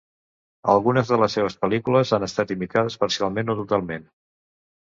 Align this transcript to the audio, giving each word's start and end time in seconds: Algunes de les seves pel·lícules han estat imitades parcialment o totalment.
Algunes 0.73 1.11
de 1.11 1.19
les 1.23 1.35
seves 1.37 1.57
pel·lícules 1.65 2.13
han 2.17 2.27
estat 2.31 2.57
imitades 2.57 2.99
parcialment 3.05 3.55
o 3.57 3.59
totalment. 3.63 4.13